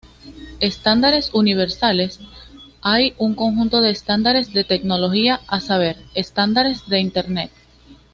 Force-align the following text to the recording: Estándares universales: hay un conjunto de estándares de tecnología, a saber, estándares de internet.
Estándares 0.61 1.29
universales: 1.31 2.21
hay 2.81 3.13
un 3.19 3.35
conjunto 3.35 3.81
de 3.81 3.91
estándares 3.91 4.51
de 4.51 4.63
tecnología, 4.63 5.41
a 5.47 5.59
saber, 5.59 5.95
estándares 6.15 6.87
de 6.89 7.01
internet. 7.01 7.51